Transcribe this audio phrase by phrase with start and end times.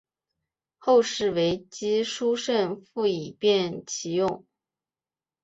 [0.79, 4.47] 后世为之机抒胜复以便其用。